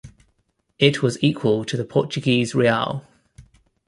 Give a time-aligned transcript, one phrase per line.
[0.79, 3.05] It was equal to the Portuguese real.